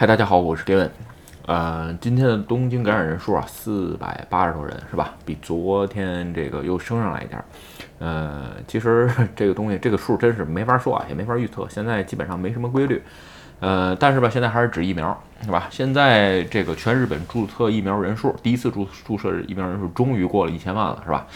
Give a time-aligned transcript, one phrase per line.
[0.00, 0.88] 嗨，大家好，我是 Gavin。
[1.44, 5.12] 呃，今天的东京感染人数啊，四百八十多人，是吧？
[5.26, 7.44] 比昨天这个又升上来一点。
[7.98, 11.66] 呃，其实 这个东西，这个数真是没法说啊，也没法预测。
[11.68, 13.02] 现在基本上没什么规律。
[13.60, 15.68] 呃，但是吧，现在还是指疫苗，是吧？
[15.68, 21.26] 现在这个全日本注册疫苗人数，第一次注注射疫苗人数终于过了一千万了，是吧？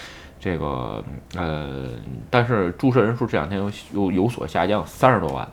[0.40, 1.04] 这个
[1.36, 1.90] 呃，
[2.30, 5.46] 但是注射人数这两天又又有所下降，三十多万。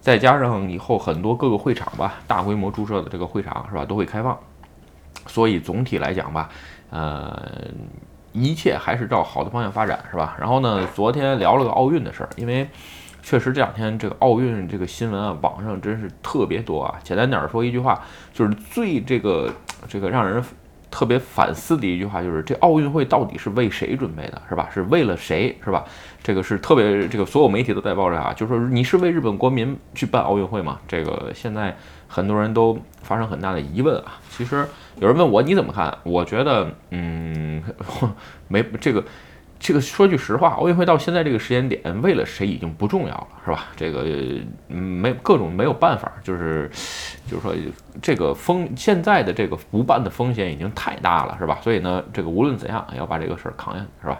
[0.00, 4.38] 再加上以后很多各个会场吧，大规模注射的这个会场是吧，都会开放，
[5.26, 6.48] 所以总体来讲吧，
[6.90, 7.48] 呃，
[8.32, 10.36] 一切还是照好的方向发展是吧？
[10.40, 12.68] 然后呢，昨天聊了个奥运的事儿，因为
[13.22, 16.98] 确实这两天这个奥运这个新闻啊，网上真是特别多啊。
[17.04, 18.00] 简单点儿说一句话，
[18.32, 19.52] 就是最这个
[19.88, 20.42] 这个让人。
[20.90, 24.68] 特别反思的一句话就是：这奥运会到底是为谁准备的，是吧？
[24.72, 25.84] 是为了谁，是吧？
[26.22, 30.80] 这个是特别，这个所有媒体都在报这啊，就是说你是为日本国民去办奥运会吗？
[30.88, 31.76] 这个现在
[32.08, 34.18] 很多人都发生很大的疑问啊。
[34.30, 34.66] 其实
[34.98, 35.96] 有人问我你怎么看？
[36.02, 37.62] 我觉得，嗯，
[38.48, 39.04] 没这个。
[39.60, 43.66] 这个说句实话，奥运会到现在这个时间点，为了谁已经不重要了，是吧？
[43.76, 44.06] 这个
[44.68, 46.68] 没各种没有办法，就是
[47.30, 47.54] 就是说
[48.00, 51.58] 这个风现在的这个不办的风险已经太大了，是吧？
[51.62, 54.18] 所以呢，这个无论怎样要把这个事儿扛下去，是吧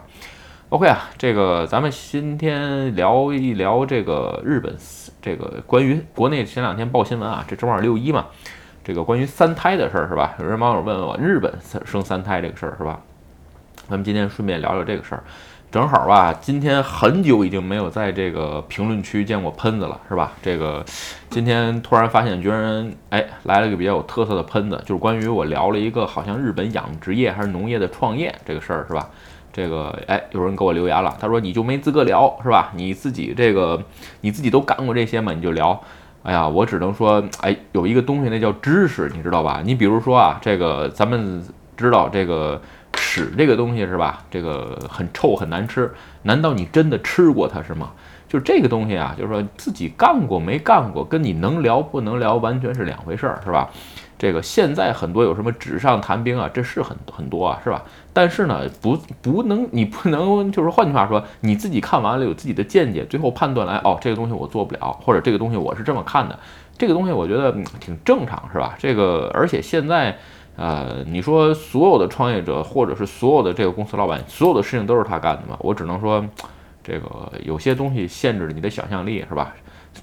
[0.69, 4.73] ？OK 啊，这个咱们今天聊一聊这个日本
[5.23, 8.27] 这个关于国内前两天报新闻啊，这正好六一嘛，
[8.83, 10.35] 这个关于三胎的事儿是吧？
[10.39, 11.51] 有人网友问问我日本
[11.83, 13.01] 生三胎这个事儿是吧？
[13.91, 15.21] 咱们今天顺便聊聊这个事儿，
[15.69, 16.33] 正好吧。
[16.39, 20.31] 今天很久已经没有在这个评论区见过喷子了，是吧？
[20.41, 20.81] 这个
[21.29, 29.09] 今天突然发现，居然哎来了个比较有特色的喷子，就是关于我聊了一个好像日本养殖业还是农业的创业这个事儿，是吧？
[29.51, 32.71] 这个哎有人给我留言了，他说你就没资格聊，是吧？
[32.73, 33.77] 你自己这个
[34.21, 35.33] 你自己都干过这些嘛？
[35.33, 35.77] 你就聊。
[36.23, 39.61] 哎呀，我只能说，哎，有一个东西那叫知识，你知道吧？
[39.65, 41.43] 你比如说啊，这个咱们
[41.75, 42.61] 知道这个。
[43.13, 44.23] 屎这个东西是吧？
[44.31, 45.91] 这个很臭很难吃，
[46.21, 47.91] 难道你真的吃过它是吗？
[48.29, 53.69] 就是这个东西啊，就是说自己干过没干过，跟你能聊不能聊完全是两回事儿，是吧？
[54.17, 57.83] 这个现在很多有什么纸上谈兵啊，这是很很多啊，是吧？
[58.13, 66.39] 但是呢，不不能你不能就是换句话说，你自己看完了有自己的见解，最后判断来哦，这个东西我做不了，或者这个东西我是这么看的，
[66.77, 67.51] 这个东西我觉得
[67.81, 68.75] 挺正常，是吧？
[68.79, 70.17] 这个而且现在。
[70.61, 75.57] 呃，你说所有的创业者，或者是所有的这个公司老板，所有的事情都是他干的吗？
[75.61, 76.23] 我只能说，
[76.83, 79.55] 这个有些东西限制了你的想象力，是吧？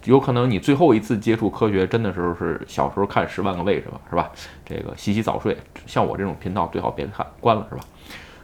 [0.05, 4.33] 有可能你最后一次接触科学，真的时候是小时候看《十万个为什么》，是吧？
[4.65, 7.85] 这个洗洗早睡，像我这种频道最好别看，关了，是吧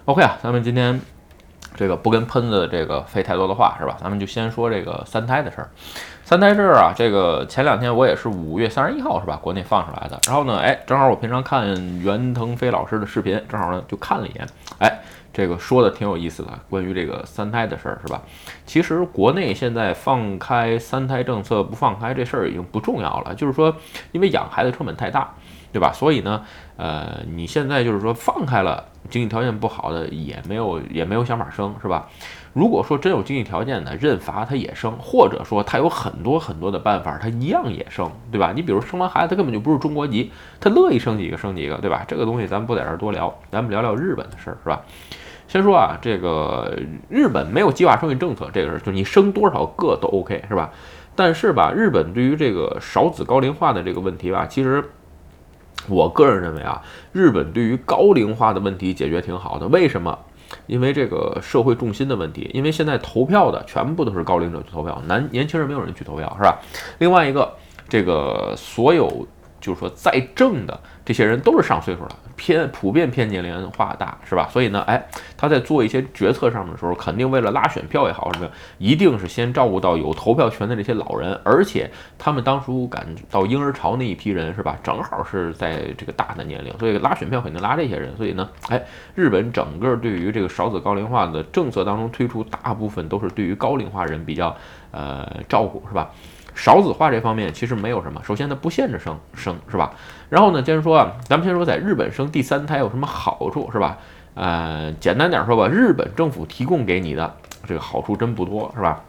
[0.05, 1.01] ？OK 啊，咱们今天
[1.75, 3.97] 这个不跟喷子这个费太多的话，是吧？
[4.01, 5.69] 咱们就先说这个三胎的事儿。
[6.25, 9.39] 三胎事儿啊，这个前两天我也是五月三十一号是吧？
[9.43, 10.19] 国内放出来的。
[10.27, 11.67] 然后呢，哎，正好我平常看
[12.01, 14.47] 袁腾飞老师的视频，正好呢就看了一眼，
[14.79, 15.01] 哎，
[15.35, 18.23] 这个说的挺有意思的，关于这个三胎的事儿是吧？
[18.65, 23.75] 其实国内现在放开三胎政策不放开这事儿已经不重要了，就是说
[24.13, 25.29] 因为养孩子成本太大，
[25.73, 25.93] 对吧？
[25.93, 26.43] 所以呢，
[26.79, 32.09] 呃，你现在就是说放开了，经济条件不好的也没有也没有想法生，是吧？
[32.53, 38.53] 如果说真有经济条件的，认罚他也生，或者说他有很多很多的办法，他一样也生，对吧？
[38.55, 42.05] 你比如生完孩子，他根本就不是中国籍，他乐意生几个生几个，对吧？
[42.07, 44.81] 这个东西咱们不在这儿多聊，咱们聊聊日本的事儿，是吧？
[45.49, 46.79] 先说啊，这个
[47.09, 50.71] 日本没有计划生育政策，这个事儿就你生多少个都 OK，是吧？
[51.17, 54.83] 但是吧，日本对于这个少子高龄化的这个问题吧，其实
[55.89, 60.19] 我个人认为啊，日本对于高龄化的问题解决挺好的，为什么？
[60.67, 66.59] 因为这个社会重心的问题，因为现在投票的全部都是高龄者去投票，男年轻人没有人去投票，是吧？
[66.99, 67.53] 另外一个，
[67.89, 69.27] 这个所有。
[69.61, 74.49] 就是说，在政的这些人都是上岁数了，偏普遍偏年龄化大，是吧？
[74.51, 75.07] 所以呢，哎，
[75.37, 78.49] 他在做一些决策上的时候，肯定为了拉选票也好什么，
[78.79, 84.79] 一定是先照顾到有投票权的这些老人，而且他们当初赶到婴儿潮那一批人，是吧？
[84.83, 88.17] 正好是在这个大的年龄，所以拉选票肯定拉这些人。
[88.17, 88.83] 所以呢，哎，
[89.15, 94.57] 日本整个对于这个少子高龄化的政策当中推出，大部分都是对于高龄化人比较
[94.91, 96.11] 呃照顾，是吧？
[96.55, 99.93] 少子化这方面其实没有什么，首先它不限制生生是吧？
[100.29, 103.99] 然后呢，接着说啊，咱们先说在日本生第三胎有什么好处是吧？
[104.35, 107.37] 呃，简单点说吧，日本政府提供给你的
[107.67, 109.03] 这个好处真不多是吧？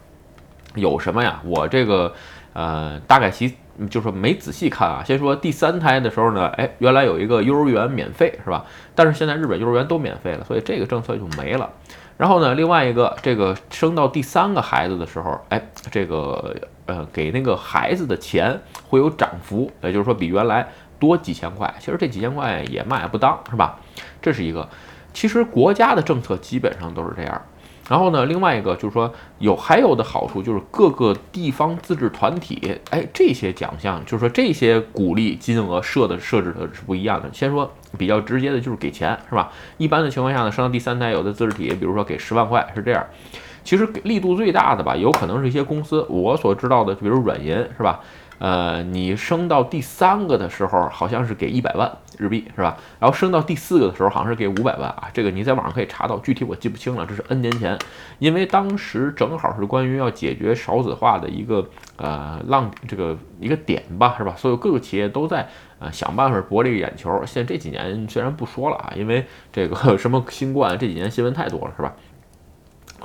[0.76, 1.40] 有什么呀？
[1.46, 2.14] 我这个
[2.54, 3.56] 呃大概其
[3.90, 5.04] 就是没仔细看啊。
[5.06, 8.66] 先说第三胎的时候呢，哎，原来有一个幼儿园免费是吧？
[8.94, 11.70] 但是现在日本幼儿园都免费了，所以这个政策就没了。
[12.18, 20.68] 然后呢，另外一个这个生到第三个孩子的时候，哎，这个呃给那个孩子的钱会有涨幅，也就是说比原来
[20.98, 21.74] 多几千块。
[21.80, 23.80] 其实这几千块也卖不当，是吧？
[24.22, 24.68] 这是一个。
[25.14, 27.42] 其实国家的政策基本上都是这样。
[27.88, 37.30] 然后呢，另外一个就是说有还有的好处就是各个地方自治团体，哎，这些奖项就是说这些鼓励金额设的设置的是不一样的。
[37.32, 39.52] 先说比较直接的就是给钱，是吧？
[39.78, 43.06] 一般的情况下呢，升到第三代有的自治体，比如说给十万块是这样。
[43.64, 48.00] 其实力度最大的吧，有可能是一些公司，我所知道的，比如软银，是吧？
[48.38, 52.78] 呃，你升到第三个的时候，好像是给一百万日币，是吧？
[53.00, 55.10] 然后升到第四个的时候，好像是给五百万啊。
[55.14, 57.06] 这个你在网上可以查到，具体我记不清了。
[57.06, 57.78] 这是 N 年前，
[58.20, 61.68] 因为当时正好是关于要解决少子化的一个
[61.98, 64.36] 呃浪这个一个点吧，是吧？
[64.38, 65.48] 所有各个企业都在
[65.80, 67.24] 呃想办法博这个眼球。
[67.26, 71.94] 现在这几年虽然不说了啊，因为这个 什么新冠这几年新闻太多了，是吧？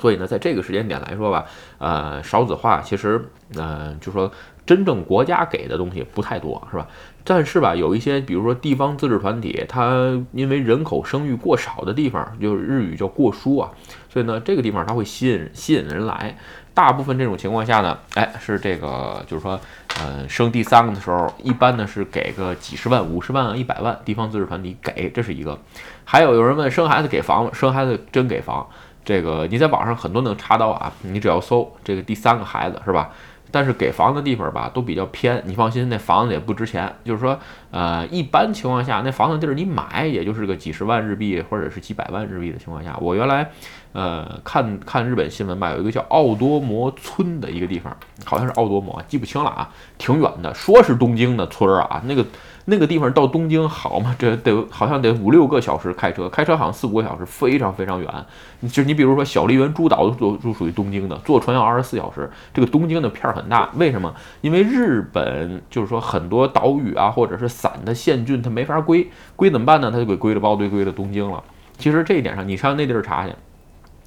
[0.01, 1.45] 所以呢，在这个时间点来说吧，
[1.77, 3.23] 呃，少子化其实，
[3.55, 4.29] 呃，就说。
[4.63, 6.87] 真正国家给的东西不太多，是吧？
[7.25, 13.71] 但是吧，有一些，比如说地方自治团体，它因为人口生育过少的地方，就是日语叫过疏啊，
[14.07, 16.37] 所以呢，这个地方它会吸引吸引人来。
[16.73, 19.59] 大部分这种情况下呢，哎，是这个，就是说，
[19.99, 25.59] 呃，生第三个的时候，一般呢是给个几十万、五十万、一百万，地方自治团体给，这是一个。
[26.05, 28.69] 还有有人问，生孩子给房吗生孩子真给房？
[29.03, 33.09] 这个你在网上很多能查到啊，你只要搜这个第三个孩子，是吧？
[33.53, 35.43] 但是给房的地方吧，都比较偏。
[35.45, 36.89] 你放心，那房子也不值钱。
[37.03, 37.37] 就是说，
[37.69, 42.95] 呃，一般情况下，那房子地儿你买，也就是个几十万日币或者是几百万日币的情况下。
[43.01, 43.51] 我原来，
[43.93, 47.95] 呃，看看日本新闻吧，有一个叫奥多摩村的一个地方，
[48.25, 52.25] 好像是奥多摩，记不清了啊，挺远的，说是东京的村儿啊，那个。
[52.65, 54.15] 那个地方到东京好吗？
[54.19, 58.07] 这得好像得五六个小时开车，开车好像四五个小时，非常非常远。
[58.71, 62.29] 就你比如说小笠原诸岛都都属于东京的，坐船要二十四小时。
[62.53, 64.13] 这个东京的片儿很大，为什么？
[64.41, 69.89] 因为日本就是说很多岛屿啊，或者是散的县郡，它没法归，归怎么办呢？
[69.89, 71.43] 它就给归了包堆，归了东京了。
[71.79, 73.33] 其实这一点上，你上那地儿查去，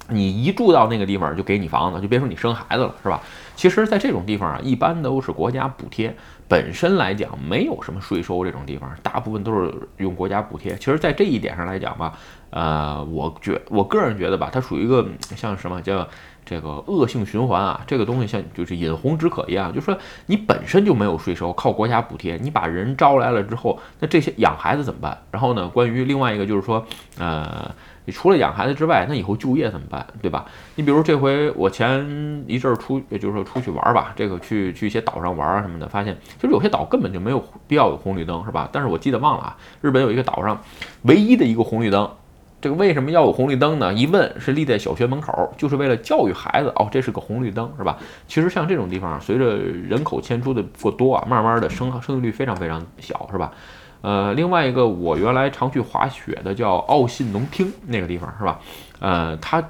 [0.09, 3.19] 你一住到那个地方就给你房子，就别说你生孩子了，是吧？
[3.55, 6.15] 其实，在这种地方啊，一般都是国家补贴。
[6.47, 10.75] 本身来讲，没有什么税收这种地方，大部分都是用国家补贴。
[10.75, 12.13] 其实，在这一点上来讲吧，
[12.51, 16.07] 呃，我觉我个人觉得吧，它属于一个像什么叫
[16.45, 17.81] 这个恶性循环啊。
[17.87, 19.97] 这个东西像就是饮红止渴一样，就是说
[20.27, 25.17] 你本身就没有税收，靠国家补贴，你把人招来了之后，那这些养孩子怎么办？
[25.31, 26.85] 然后呢，关于另外一个就是说，
[27.17, 27.73] 呃。
[28.05, 30.45] 你除了养孩子之外，那以后就业怎么办，对吧？
[30.75, 38.69] 你比如这回我前一阵儿出，也就是说出去玩吧，这个去去一些岛上玩啊什么的，发现其实有些岛根本就没有必要有红绿灯，是吧？
[38.71, 40.61] 但是我记得忘了啊，日本有一个岛上
[41.03, 42.09] 唯一的一个红绿灯，
[42.61, 43.93] 这个为什么要有红绿灯呢？
[43.93, 47.97] 一问是立在小学门口，就是为了教育孩子哦，这是个红绿灯，是吧？
[48.27, 53.51] 其实像这种地方，随着人口迁出的过多啊，慢慢的生生育率非常非常小，是吧？
[54.05, 58.59] 呃，另外一个我原来常去滑雪的叫奥信农厅那个地方是吧？
[58.99, 59.63] 呃，它。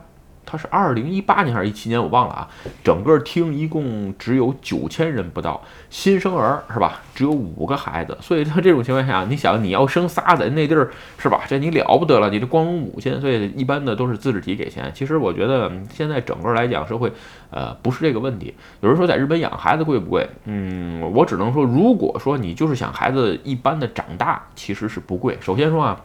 [0.46, 2.48] 它是二零一八年还是一七年，我忘了啊。
[2.84, 7.02] 整个厅一共只有九千人不到，新生儿是吧？
[7.14, 11.42] 只有五个孩子，所以他这种情况下，你想你要生仨在那地儿是吧？
[11.48, 14.92] 这你了不得了，你这光荣母亲，所以一般的都是自治体给钱。
[14.94, 17.12] 其实我觉得现在整个来讲，社会
[17.50, 18.54] 呃不是这个问题。
[18.82, 20.30] 有人说在日本养孩子贵不贵？
[20.46, 25.38] 嗯，我只能说，如果说你就是想孩子一般的长大，其实是不贵。
[25.42, 26.02] 首先说啊，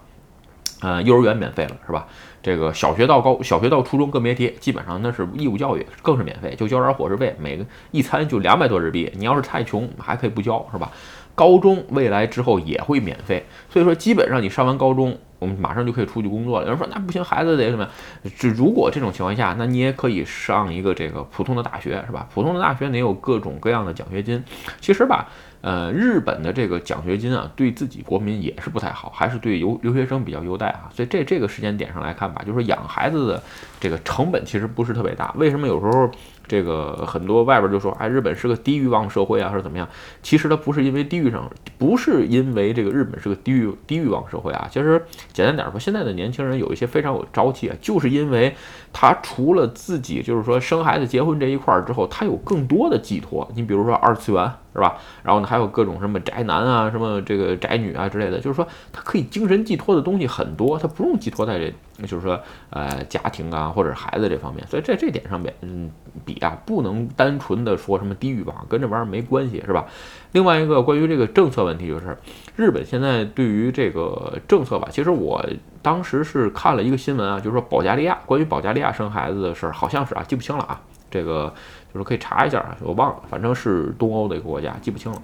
[0.80, 2.06] 呃，幼儿园免费了是吧？
[2.42, 9.11] 这个小学到高，小学到初中更别提，基本上那是义务教育，更是免费，就交点伙食费，每个一餐就两百多日币。
[9.14, 10.90] 你要是太穷，还可以不交，是吧？
[11.35, 16.64] 高中未来之后也会免费，所以说基本上你上完高中，我们马上就可以出去工作了。
[16.64, 17.88] 有人说那不行，孩子得什么？
[18.37, 22.28] 就如果这种情况下，那你也可以上一个这个普通的大学，是吧？
[22.35, 24.42] 普通的大学你有各种各样的奖学金，
[24.80, 25.28] 其实吧。
[25.62, 30.88] 呃，日本的这个奖学金啊，对自己国民也是不太好，还是对留留学生比较优待啊。
[30.94, 33.42] 所以这这个时间点上来看吧，就是说养孩子的
[33.80, 35.34] 这个成本其实不是特别大。
[35.37, 36.10] 为什么有时候？
[36.49, 39.88] 这个很多外边就说，哎，日本是个低欲望社会啊，或者怎么样？
[40.20, 44.66] 其实它不是因为低欲上，不是因为这个日本是个低欲低欲望社会啊。
[44.68, 45.00] 其实
[45.32, 48.52] 简单点说，现在的年轻人有一些非常有朝气啊，就是因为
[48.92, 53.49] 他除了自己就是说生孩子、结婚这一块儿之后，他有更多的寄托。
[53.54, 54.99] 你比如说二次元是吧？
[55.22, 61.72] 然后呢，还有各种什么宅男啊、什么这个宅女啊之类的，就是说他可以精神寄托的东西很多，他不用寄托在这，
[62.08, 64.66] 就是说呃家庭啊或者孩子这方面。
[64.66, 65.88] 所以在这点上面，嗯，
[66.24, 66.40] 比。
[66.40, 69.84] 啊，不能单纯的说什么低欲望，跟这玩意儿没关系，是吧？
[70.32, 72.16] 另外一个关于这个政策问题，就是
[72.56, 75.44] 日本现在对于这个政策吧，其实我
[75.82, 81.52] 当时是看了一个新闻啊，就是说保加利亚关于保加利亚生孩子的事儿，好像是啊，记不清了啊，这个
[81.92, 85.20] 就是可以查一下啊，我忘了，反正是东欧的一个国家，记不清了。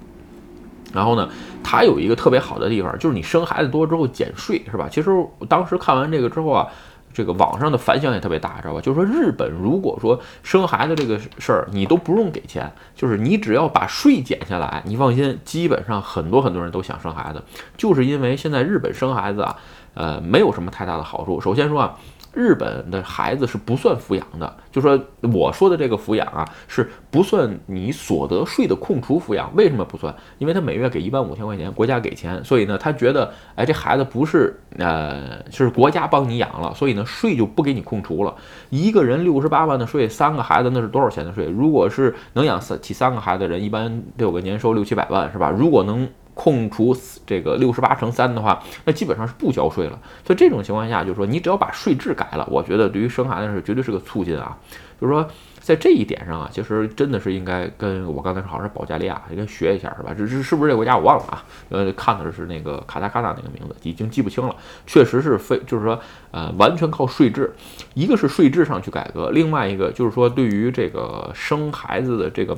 [0.92, 1.26] 然后呢，
[1.64, 4.86] 它有一个特别好的地方，就是你生孩子多之后减税，是吧？
[4.90, 5.10] 其实
[5.48, 6.68] 当时看完这个之后啊。
[7.16, 8.80] 这个网上的反响也特别大，知道吧？
[8.82, 17.42] 就是说，日本如果说生孩子这个事儿，你都不用给钱，就是你只要把税减下来，你放心，基本上很多很多人都想生孩子，
[17.78, 19.56] 就是因为现在日本生孩子啊，
[19.94, 21.40] 呃，没有什么太大的好处。
[21.40, 21.96] 首先说啊。
[22.36, 25.00] 日本的孩子是不算抚养的，就说
[25.32, 29.50] 我说的这个抚养啊，是不算你所得税的空除抚养。
[29.56, 30.14] 为什么不算？
[30.36, 38.34] 因为他每月给一万五千块钱，国家给钱，所以呢，他觉得，哎，这孩子不是，呃，就是国家帮你养了，所以呢，税就不给你空除了。
[38.68, 41.46] 一个人六十八万的税，三个孩子那是多少钱的税？
[41.46, 45.50] 如果是能养三起三个孩子的人，一般都有个年收六七百万，是吧？
[45.50, 46.06] 如果能。
[46.36, 49.98] 控除这个六十八乘三的话，那基本上是不交税了。
[50.24, 54.56] 所以这种情况下，就是说你只要把税制改了，我觉得对于生孩子是绝对是个促进啊。
[55.00, 55.28] 就是说。
[55.66, 60.14] 在这一点上啊，其实真的是应该跟我刚才说，好像是保加利亚应该学一下，是吧？
[60.16, 61.44] 这是是不是这个国家我忘了啊？
[61.70, 64.54] 呃，看的是那个卡塔卡纳那个名字，已经记不清了。
[64.86, 66.00] 确实是非，就是说，
[66.30, 67.52] 呃，完全靠税制，
[67.94, 72.56] 一个是税制上去改革，另外一个就是说，对于这个生孩子的这个。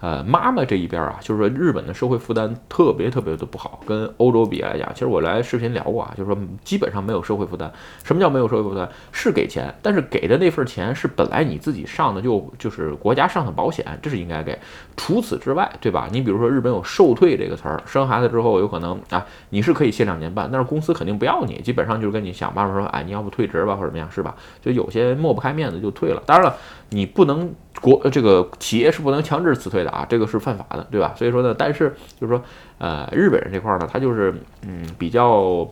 [0.00, 7.72] 呃，妈妈这一边啊，就是说日本的社会负担特别特别的不好，跟欧洲比来讲，其实我来视频聊过啊，就是说基本上没有社会负担。
[8.04, 8.88] 什么叫没有社会负担？
[9.10, 14.56] 是给钱，但是给的那份钱是本来你自己上的就就是国家上的保险，这是应该给。
[14.96, 16.08] 除此之外，对吧？
[16.12, 24.36] 你比如说日本有受退这个词儿，生孩子之后有可能啊，你是可以歇两年半，但是公司肯定不要你，基本上就是跟你想办法说，哎，你要不退职吧，或者怎么样，是吧？
[24.62, 26.22] 就有些抹不开面子就退了。
[26.24, 26.56] 当然了，
[26.90, 27.52] 你不能。
[27.80, 31.14] 国这个企业是不能强制辞退的啊，这个是犯法的，对吧？
[31.16, 32.42] 所以说呢，但是就是说，
[32.78, 35.68] 呃，日本人这块呢，他就是嗯比较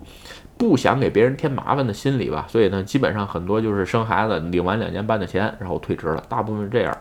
[0.57, 6.97] 不想给别人添麻烦的心理吧，所以呢，基本上很多就是生孩子领完两年半的钱，然后退职了，大部分是这样。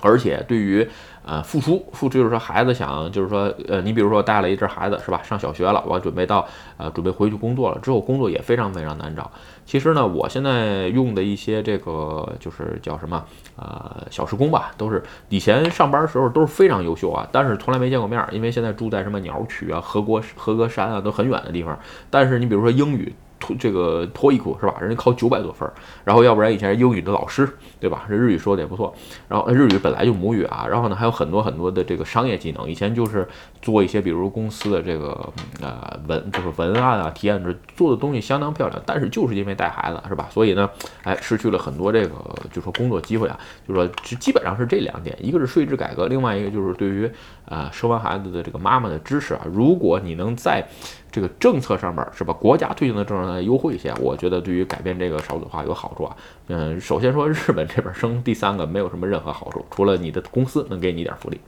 [0.00, 0.86] 而且对于
[1.24, 9.30] 呃付出付出就是说孩子想就是说呃你比如说带了一只孩子是吧上小学了我准备到呃准备回去工作了之后工作也非常非常难找。
[9.64, 13.24] 其实呢我现在用的一些这个就是叫什么
[13.56, 21.78] 呃小时工吧都是以前上班的时候都是非常优秀啊，但是从来没见过面，因为现在住在什么鸟取啊和国和歌山啊都很远的地方。
[22.08, 23.14] 但是你比如说英语。
[23.40, 24.76] 托这个托一库是吧？
[24.80, 25.72] 人家考九百多分儿，
[26.04, 27.48] 然后要不然以前是英语的老师
[27.80, 28.04] 对吧？
[28.08, 28.94] 这日语说的也不错，
[29.26, 33.26] 然后日语本来就母语啊，然后呢还有很多很多的这个商业技能，以前就是
[33.62, 40.28] 做一些比如公司的这个呃文就是文案啊、提案这做的东西相当漂亮，但是就是因为带孩子是吧？
[40.30, 40.68] 所以呢，
[41.04, 42.14] 哎失去了很多这个
[42.52, 43.86] 就说工作机会啊，就说
[44.20, 47.10] 基本上是这两点，一个是税制改革，另外一个就是对于
[47.46, 50.66] 啊生完孩子的这个妈妈的支持啊，如果你能在
[51.10, 52.32] 这个政策上面是吧？
[52.34, 56.16] 国家推行的政策优惠一些，我觉得对于改变这个少子化有好处啊。
[56.48, 61.40] 嗯，首先说日本这边生第三个没有什么任何好处，除了你的公司能给你一点福利。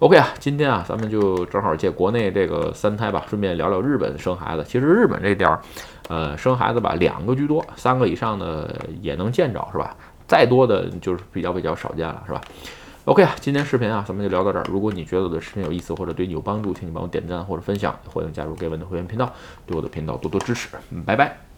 [0.00, 4.64] OK 啊，今天啊咱们就正好借国内这个三胎吧，顺便聊聊日本生孩子。
[4.66, 5.60] 其实日本这点儿，
[6.08, 9.94] 呃，生孩子吧两个居多，三个以上的也能见着是吧？
[10.26, 12.40] 再多的就是比较比较少见了是吧
[13.10, 14.64] ？OK 啊，今天视频啊，咱们就聊到这儿。
[14.70, 19.34] 如果你觉得我的视频有意思或者对你有帮助，请你帮我点赞或者分享，欢迎加入盖文的会员频道，
[19.66, 20.68] 对我的频道多多支持。
[21.04, 21.49] 拜拜。